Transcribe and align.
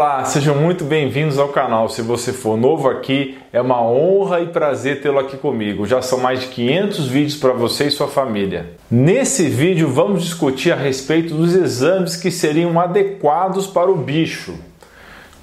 Olá, 0.00 0.24
sejam 0.24 0.54
muito 0.54 0.82
bem-vindos 0.82 1.38
ao 1.38 1.48
canal. 1.48 1.86
Se 1.90 2.00
você 2.00 2.32
for 2.32 2.56
novo 2.56 2.88
aqui, 2.88 3.36
é 3.52 3.60
uma 3.60 3.82
honra 3.82 4.40
e 4.40 4.46
prazer 4.46 5.02
tê-lo 5.02 5.18
aqui 5.18 5.36
comigo. 5.36 5.86
Já 5.86 6.00
são 6.00 6.18
mais 6.18 6.40
de 6.40 6.46
500 6.46 7.06
vídeos 7.06 7.36
para 7.36 7.52
você 7.52 7.88
e 7.88 7.90
sua 7.90 8.08
família. 8.08 8.70
Nesse 8.90 9.50
vídeo 9.50 9.90
vamos 9.90 10.22
discutir 10.22 10.72
a 10.72 10.74
respeito 10.74 11.34
dos 11.34 11.54
exames 11.54 12.16
que 12.16 12.30
seriam 12.30 12.80
adequados 12.80 13.66
para 13.66 13.90
o 13.90 13.96
bicho. 13.96 14.54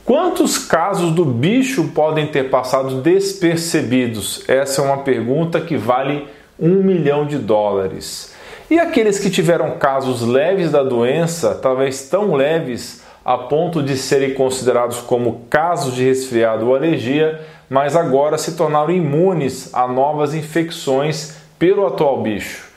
Quantos 0.03 0.57
casos 0.57 1.11
do 1.11 1.23
bicho 1.23 1.91
podem 1.93 2.25
ter 2.25 2.49
passado 2.49 2.99
despercebidos? 2.99 4.43
Essa 4.49 4.81
é 4.81 4.85
uma 4.85 5.03
pergunta 5.03 5.61
que 5.61 5.77
vale 5.77 6.27
um 6.59 6.81
milhão 6.81 7.27
de 7.27 7.37
dólares. 7.37 8.33
E 8.71 8.79
aqueles 8.79 9.19
que 9.19 9.29
tiveram 9.29 9.77
casos 9.77 10.23
leves 10.23 10.71
da 10.71 10.81
doença, 10.81 11.53
talvez 11.53 12.09
tão 12.09 12.33
leves 12.33 13.05
a 13.27 13.37
ponto 13.37 13.83
de 13.83 13.97
serem 13.97 14.33
considerados 14.33 15.01
como 15.01 15.41
casos 15.49 15.93
de 15.93 16.01
resfriado 16.01 16.65
ou 16.65 16.73
alergia, 16.73 17.41
mas 17.69 17.93
agora 17.93 18.37
se 18.37 18.53
tornaram 18.53 18.89
imunes 18.89 19.69
a 19.73 19.85
novas 19.85 20.33
infecções 20.33 21.35
pelo 21.59 21.85
atual 21.85 22.21
bicho. 22.21 22.69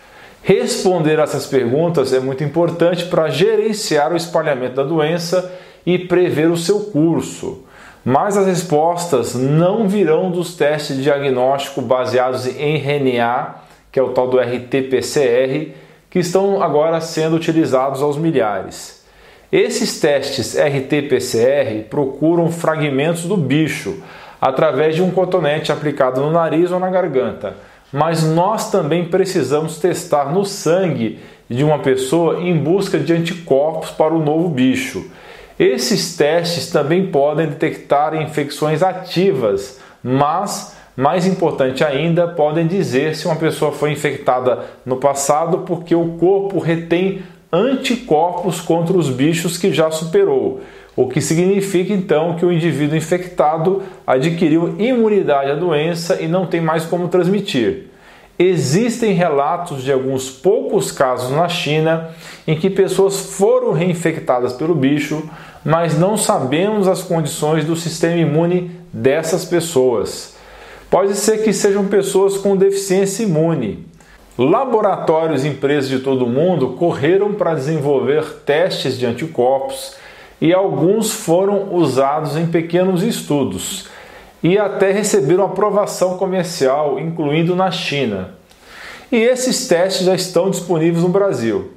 Responder 0.43 1.21
essas 1.21 1.47
perguntas 1.47 2.13
é 2.13 2.19
muito 2.19 2.43
importante 2.43 3.05
para 3.05 3.29
gerenciar 3.29 4.13
o 4.13 4.17
espalhamento 4.17 4.75
da 4.75 4.83
doença 4.83 5.53
e 5.87 5.97
prever 5.97 6.51
o 6.51 6.57
seu 6.57 6.81
curso. 6.81 7.63
Mas 8.05 8.37
as 8.37 8.49
respostas 8.49 9.37
não 9.37 9.87
virão 9.87 10.33
dos 10.33 10.57
testes 10.57 10.97
de 10.97 11.05
diagnóstico 11.05 11.81
baseados 11.81 12.49
em 12.49 12.75
RNA, 12.75 13.55
que 13.93 14.01
é 14.01 14.03
o 14.03 14.09
tal 14.09 14.27
do 14.27 14.41
RT-PCR, 14.41 15.75
que 16.11 16.19
estão 16.19 16.61
agora 16.61 17.01
sendo 17.01 17.37
utilizados 17.37 18.03
aos 18.03 18.17
milhares. 18.17 19.00
Esses 19.53 19.99
testes 19.99 20.55
RT-PCR 20.55 21.89
procuram 21.91 22.53
fragmentos 22.53 23.25
do 23.25 23.37
bicho 23.37 24.01
através 24.41 24.95
de 24.95 25.03
um 25.03 25.11
cotonete 25.11 25.73
aplicado 25.73 26.21
no 26.21 26.31
nariz 26.31 26.71
ou 26.71 26.79
na 26.79 26.89
garganta, 26.89 27.57
mas 27.93 28.23
nós 28.23 28.71
também 28.71 29.07
precisamos 29.07 29.81
testar 29.81 30.33
no 30.33 30.45
sangue 30.45 31.19
de 31.49 31.65
uma 31.65 31.81
pessoa 31.81 32.41
em 32.41 32.57
busca 32.57 32.97
de 32.97 33.13
anticorpos 33.13 33.91
para 33.91 34.15
o 34.15 34.25
novo 34.25 34.49
bicho. 34.49 35.11
Esses 35.59 36.17
testes 36.17 36.71
também 36.71 37.09
podem 37.09 37.49
detectar 37.49 38.15
infecções 38.15 38.85
ativas, 38.85 39.81
mas 40.01 40.77
mais 40.97 41.27
importante 41.27 41.83
ainda, 41.83 42.29
podem 42.29 42.67
dizer 42.67 43.17
se 43.17 43.27
uma 43.27 43.37
pessoa 43.37 43.73
foi 43.73 43.91
infectada 43.91 44.67
no 44.85 44.97
passado 44.97 45.59
porque 45.61 45.95
o 45.95 46.19
corpo 46.19 46.59
retém 46.59 47.23
anticorpos 47.53 48.61
contra 48.61 48.97
os 48.97 49.09
bichos 49.09 49.59
que 49.59 49.73
já 49.73 49.91
superou, 49.91 50.61
o 50.95 51.09
que 51.09 51.21
significa 51.21 51.93
então 51.93 52.37
que 52.37 52.45
o 52.45 52.53
indivíduo 52.53 52.97
infectado 52.97 53.83
adquiriu 54.07 54.75
imunidade 54.79 55.51
à 55.51 55.55
doença 55.55 56.21
e 56.21 56.29
não 56.29 56.47
tem 56.47 56.61
mais 56.61 56.85
como 56.85 57.09
transmitir. 57.09 57.87
Existem 58.39 59.13
relatos 59.13 59.83
de 59.83 59.93
alguns 59.93 60.31
poucos 60.31 60.91
casos 60.91 61.31
na 61.31 61.47
China 61.49 62.09
em 62.47 62.57
que 62.57 62.71
pessoas 62.71 63.21
foram 63.21 63.73
reinfectadas 63.73 64.55
pelo 64.55 64.75
bicho, 64.75 65.29
mas 65.63 65.99
não 65.99 66.17
sabemos 66.17 66.89
as 66.89 67.03
condições 67.03 67.65
do 67.67 67.77
sistema 67.77 68.17
imune 68.17 68.71
dessas 68.93 69.45
pessoas. 69.45 70.37
Pode 70.91 71.17
ser 71.17 71.45
que 71.45 71.53
sejam 71.53 71.87
pessoas 71.87 72.39
com 72.39 72.57
deficiência 72.57 73.25
imune, 73.25 73.87
Laboratórios 74.43 75.45
e 75.45 75.49
empresas 75.49 75.91
de 75.91 75.99
todo 75.99 76.25
o 76.25 76.29
mundo 76.29 76.71
correram 76.71 77.35
para 77.35 77.53
desenvolver 77.53 78.25
testes 78.47 78.99
de 78.99 79.05
anticorpos 79.05 79.97
e 80.41 80.55
alguns 80.55 81.13
foram 81.13 81.75
usados 81.75 82.39
em 82.39 82.47
pequenos 82.47 83.03
estudos 83.03 83.87
e 84.43 84.57
até 84.57 84.93
receberam 84.93 85.45
aprovação 85.45 86.17
comercial, 86.17 86.99
incluindo 86.99 87.55
na 87.55 87.71
China. 87.71 88.33
E 89.13 89.17
esses 89.17 89.69
testes 89.69 90.07
já 90.07 90.15
estão 90.15 90.49
disponíveis 90.49 91.03
no 91.03 91.11
Brasil. 91.11 91.73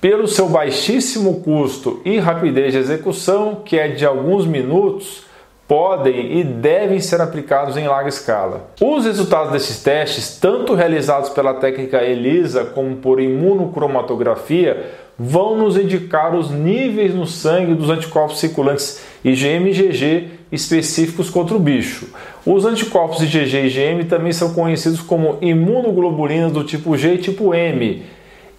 Pelo 0.00 0.26
seu 0.26 0.48
baixíssimo 0.48 1.42
custo 1.42 2.00
e 2.06 2.18
rapidez 2.18 2.72
de 2.72 2.78
execução, 2.78 3.60
que 3.62 3.78
é 3.78 3.88
de 3.88 4.06
alguns 4.06 4.46
minutos, 4.46 5.25
podem 5.66 6.38
e 6.38 6.44
devem 6.44 7.00
ser 7.00 7.20
aplicados 7.20 7.76
em 7.76 7.88
larga 7.88 8.08
escala. 8.08 8.70
Os 8.80 9.04
resultados 9.04 9.52
desses 9.52 9.82
testes, 9.82 10.38
tanto 10.38 10.74
realizados 10.74 11.30
pela 11.30 11.54
técnica 11.54 12.02
ELISA 12.02 12.66
como 12.66 12.96
por 12.96 13.20
imunocromatografia, 13.20 14.86
vão 15.18 15.56
nos 15.56 15.76
indicar 15.76 16.34
os 16.34 16.50
níveis 16.50 17.14
no 17.14 17.26
sangue 17.26 17.74
dos 17.74 17.90
anticorpos 17.90 18.38
circulantes 18.38 19.00
IgM 19.24 19.66
e 19.66 19.70
IgG 19.70 20.28
específicos 20.52 21.30
contra 21.30 21.56
o 21.56 21.58
bicho. 21.58 22.08
Os 22.44 22.64
anticorpos 22.64 23.22
IgG 23.22 23.56
e 23.56 23.66
IgM 23.66 24.04
também 24.04 24.32
são 24.32 24.52
conhecidos 24.52 25.00
como 25.00 25.38
imunoglobulinas 25.40 26.52
do 26.52 26.62
tipo 26.62 26.96
G 26.96 27.14
e 27.14 27.18
tipo 27.18 27.52
M 27.52 28.04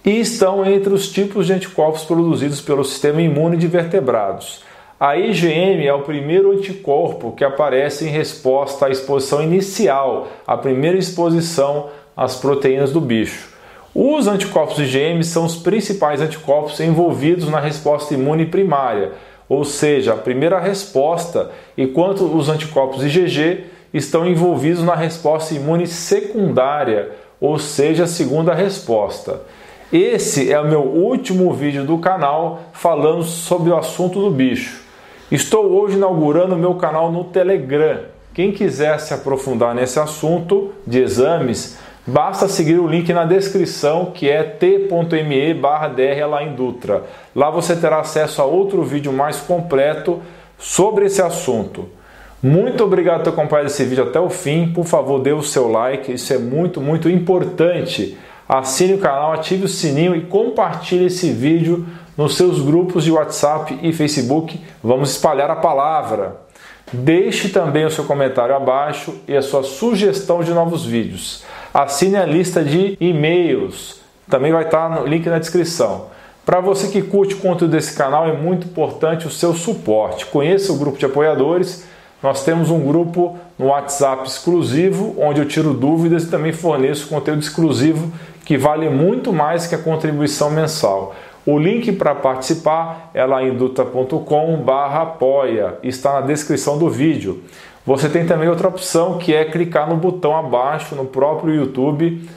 e 0.04 0.20
estão 0.20 0.64
entre 0.64 0.92
os 0.92 1.10
tipos 1.10 1.46
de 1.46 1.52
anticorpos 1.52 2.04
produzidos 2.04 2.60
pelo 2.60 2.84
sistema 2.84 3.20
imune 3.20 3.56
de 3.56 3.66
vertebrados. 3.66 4.62
A 5.00 5.16
IgM 5.16 5.86
é 5.86 5.94
o 5.94 6.02
primeiro 6.02 6.50
anticorpo 6.50 7.30
que 7.30 7.44
aparece 7.44 8.04
em 8.04 8.10
resposta 8.10 8.86
à 8.86 8.90
exposição 8.90 9.40
inicial, 9.40 10.26
a 10.44 10.56
primeira 10.56 10.98
exposição 10.98 11.90
às 12.16 12.34
proteínas 12.34 12.90
do 12.90 13.00
bicho. 13.00 13.50
Os 13.94 14.26
anticorpos 14.26 14.76
IgM 14.80 15.22
são 15.22 15.44
os 15.44 15.54
principais 15.54 16.20
anticorpos 16.20 16.80
envolvidos 16.80 17.48
na 17.48 17.60
resposta 17.60 18.12
imune 18.12 18.46
primária, 18.46 19.12
ou 19.48 19.64
seja, 19.64 20.14
a 20.14 20.16
primeira 20.16 20.58
resposta, 20.58 21.52
enquanto 21.76 22.24
os 22.24 22.48
anticorpos 22.48 23.04
IgG 23.04 23.66
estão 23.94 24.26
envolvidos 24.26 24.82
na 24.82 24.96
resposta 24.96 25.54
imune 25.54 25.86
secundária, 25.86 27.12
ou 27.40 27.56
seja, 27.56 28.02
a 28.02 28.08
segunda 28.08 28.52
resposta. 28.52 29.42
Esse 29.92 30.52
é 30.52 30.60
o 30.60 30.66
meu 30.66 30.82
último 30.82 31.52
vídeo 31.52 31.84
do 31.84 31.98
canal 31.98 32.62
falando 32.72 33.22
sobre 33.22 33.70
o 33.70 33.76
assunto 33.76 34.20
do 34.20 34.32
bicho. 34.32 34.87
Estou 35.30 35.66
hoje 35.72 35.94
inaugurando 35.94 36.56
meu 36.56 36.76
canal 36.76 37.12
no 37.12 37.22
Telegram. 37.22 37.98
Quem 38.32 38.50
quiser 38.50 38.98
se 38.98 39.12
aprofundar 39.12 39.74
nesse 39.74 40.00
assunto 40.00 40.72
de 40.86 41.02
exames, 41.02 41.76
basta 42.06 42.48
seguir 42.48 42.78
o 42.78 42.86
link 42.86 43.12
na 43.12 43.26
descrição 43.26 44.06
que 44.06 44.26
é 44.26 44.42
t.me 44.42 45.52
barra 45.52 45.92
Dutra. 46.56 47.02
Lá 47.36 47.50
você 47.50 47.76
terá 47.76 48.00
acesso 48.00 48.40
a 48.40 48.46
outro 48.46 48.82
vídeo 48.82 49.12
mais 49.12 49.36
completo 49.38 50.22
sobre 50.58 51.04
esse 51.04 51.20
assunto. 51.20 51.90
Muito 52.42 52.82
obrigado 52.82 53.24
por 53.24 53.28
acompanhar 53.28 53.66
esse 53.66 53.84
vídeo 53.84 54.04
até 54.04 54.18
o 54.18 54.30
fim. 54.30 54.72
Por 54.72 54.86
favor, 54.86 55.20
dê 55.20 55.34
o 55.34 55.42
seu 55.42 55.70
like, 55.70 56.10
isso 56.10 56.32
é 56.32 56.38
muito, 56.38 56.80
muito 56.80 57.06
importante. 57.06 58.16
Assine 58.48 58.94
o 58.94 58.98
canal, 58.98 59.34
ative 59.34 59.66
o 59.66 59.68
sininho 59.68 60.16
e 60.16 60.22
compartilhe 60.22 61.04
esse 61.04 61.30
vídeo 61.30 61.84
nos 62.18 62.36
seus 62.36 62.60
grupos 62.60 63.04
de 63.04 63.12
WhatsApp 63.12 63.78
e 63.80 63.92
Facebook. 63.92 64.60
Vamos 64.82 65.12
espalhar 65.12 65.48
a 65.52 65.56
palavra. 65.56 66.36
Deixe 66.92 67.48
também 67.48 67.86
o 67.86 67.90
seu 67.90 68.02
comentário 68.02 68.56
abaixo 68.56 69.14
e 69.28 69.36
a 69.36 69.42
sua 69.42 69.62
sugestão 69.62 70.42
de 70.42 70.52
novos 70.52 70.84
vídeos. 70.84 71.44
Assine 71.72 72.16
a 72.16 72.26
lista 72.26 72.64
de 72.64 72.96
e-mails, 73.00 74.00
também 74.28 74.50
vai 74.50 74.64
estar 74.64 74.90
no 74.90 75.06
link 75.06 75.28
na 75.28 75.38
descrição. 75.38 76.06
Para 76.44 76.60
você 76.60 76.88
que 76.88 77.02
curte 77.02 77.34
o 77.34 77.38
conteúdo 77.38 77.72
desse 77.72 77.94
canal, 77.94 78.26
é 78.26 78.32
muito 78.32 78.66
importante 78.66 79.26
o 79.26 79.30
seu 79.30 79.54
suporte. 79.54 80.26
Conheça 80.26 80.72
o 80.72 80.78
grupo 80.78 80.98
de 80.98 81.06
apoiadores. 81.06 81.86
Nós 82.22 82.42
temos 82.42 82.68
um 82.70 82.80
grupo 82.80 83.38
no 83.56 83.66
WhatsApp 83.66 84.26
exclusivo, 84.26 85.14
onde 85.18 85.40
eu 85.40 85.46
tiro 85.46 85.72
dúvidas 85.72 86.24
e 86.24 86.30
também 86.30 86.52
forneço 86.52 87.06
conteúdo 87.06 87.42
exclusivo 87.42 88.10
que 88.48 88.56
vale 88.56 88.88
muito 88.88 89.30
mais 89.30 89.66
que 89.66 89.74
a 89.74 89.78
contribuição 89.78 90.50
mensal. 90.50 91.14
O 91.50 91.58
link 91.58 91.92
para 91.92 92.14
participar 92.14 93.10
é 93.14 93.24
lá 93.24 93.42
em 93.42 93.54
duta.com/apoia, 93.54 95.78
está 95.82 96.20
na 96.20 96.26
descrição 96.26 96.76
do 96.76 96.90
vídeo. 96.90 97.42
Você 97.86 98.10
tem 98.10 98.26
também 98.26 98.50
outra 98.50 98.68
opção 98.68 99.16
que 99.16 99.34
é 99.34 99.46
clicar 99.46 99.88
no 99.88 99.96
botão 99.96 100.36
abaixo 100.36 100.94
no 100.94 101.06
próprio 101.06 101.54
YouTube, 101.54 102.28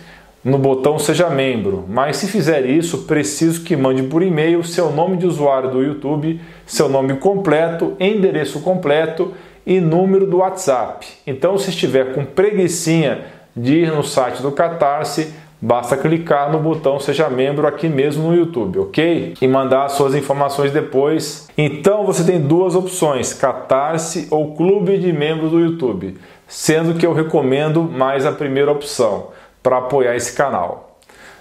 no 0.41 0.57
botão 0.57 0.97
seja 0.97 1.29
membro. 1.29 1.83
Mas 1.89 2.15
se 2.15 2.27
fizer 2.27 2.65
isso, 2.65 2.99
preciso 2.99 3.65
que 3.65 3.75
mande 3.75 4.03
por 4.03 4.23
e-mail 4.23 4.63
seu 4.63 4.89
nome 4.89 5.17
de 5.17 5.27
usuário 5.27 5.71
do 5.71 5.83
YouTube, 5.83 6.39
seu 6.65 6.87
nome 6.87 7.17
completo, 7.17 7.97
endereço 7.99 8.61
completo 8.61 9.33
e 9.65 9.81
número 9.81 10.25
do 10.25 10.37
WhatsApp. 10.37 11.05
Então, 11.27 11.57
se 11.57 11.71
estiver 11.71 12.13
com 12.13 12.23
preguiçinha 12.23 13.25
de 13.53 13.79
ir 13.79 13.91
no 13.91 14.05
site 14.05 14.41
do 14.41 14.53
Catarse, 14.53 15.33
Basta 15.63 15.95
clicar 15.95 16.51
no 16.51 16.57
botão 16.57 16.99
Seja 16.99 17.29
Membro 17.29 17.67
aqui 17.67 17.87
mesmo 17.87 18.29
no 18.29 18.35
YouTube, 18.35 18.79
ok? 18.79 19.35
E 19.39 19.47
mandar 19.47 19.89
suas 19.89 20.15
informações 20.15 20.71
depois. 20.71 21.47
Então 21.55 22.03
você 22.03 22.23
tem 22.23 22.41
duas 22.41 22.73
opções: 22.73 23.31
Catarse 23.31 24.27
ou 24.31 24.55
Clube 24.55 24.97
de 24.97 25.13
Membro 25.13 25.49
do 25.49 25.59
YouTube, 25.59 26.17
sendo 26.47 26.95
que 26.95 27.05
eu 27.05 27.13
recomendo 27.13 27.83
mais 27.83 28.25
a 28.25 28.31
primeira 28.31 28.71
opção 28.71 29.27
para 29.61 29.77
apoiar 29.77 30.15
esse 30.15 30.35
canal. 30.35 30.97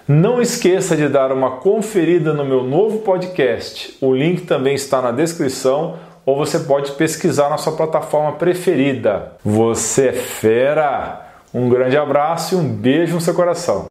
Não 0.07 0.39
esqueça 0.39 0.95
de 0.95 1.07
dar 1.07 1.31
uma 1.31 1.51
conferida 1.57 2.31
no 2.31 2.45
meu 2.45 2.63
novo 2.63 2.99
podcast. 2.99 3.97
O 3.99 4.13
link 4.13 4.41
também 4.41 4.75
está 4.75 5.01
na 5.01 5.11
descrição. 5.11 5.95
ou 6.23 6.37
você 6.37 6.59
pode 6.59 6.91
pesquisar 6.91 7.49
na 7.49 7.57
sua 7.57 7.73
plataforma 7.73 8.33
preferida. 8.33 9.33
Você 9.43 10.09
é 10.09 10.13
fera! 10.13 11.27
Um 11.51 11.67
grande 11.67 11.97
abraço 11.97 12.53
e 12.53 12.57
um 12.57 12.67
beijo 12.67 13.15
no 13.15 13.21
seu 13.21 13.33
coração. 13.33 13.90